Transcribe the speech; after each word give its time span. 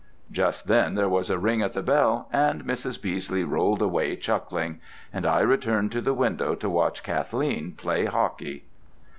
Just 0.31 0.65
then 0.67 0.95
there 0.95 1.07
was 1.07 1.29
a 1.29 1.37
ring 1.37 1.61
at 1.61 1.73
the 1.73 1.83
bell 1.83 2.27
and 2.33 2.65
Mrs. 2.65 2.99
Beesley 2.99 3.43
rolled 3.43 3.83
away 3.83 4.15
chuckling. 4.15 4.81
And 5.13 5.27
I 5.27 5.41
returned 5.41 5.91
to 5.91 6.01
the 6.01 6.15
window 6.15 6.55
to 6.55 6.69
watch 6.71 7.03
Kathleen 7.03 7.73
play 7.73 8.05
hockey. 8.05 8.65